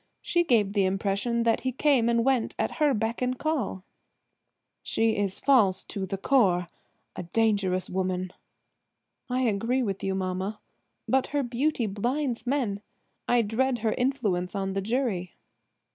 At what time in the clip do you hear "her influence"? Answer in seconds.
13.85-14.55